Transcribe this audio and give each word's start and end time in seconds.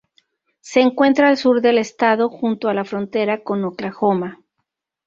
Se 0.61 0.79
encuentra 0.81 1.29
al 1.29 1.37
sur 1.37 1.61
del 1.61 1.77
estado, 1.77 2.27
junto 2.31 2.69
a 2.69 2.73
la 2.73 2.85
frontera 2.85 3.43
con 3.43 3.63
Oklahoma. 3.63 4.41